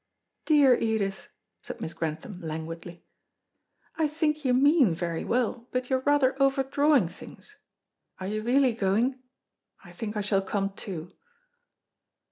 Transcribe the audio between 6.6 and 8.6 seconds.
drawing things. Are you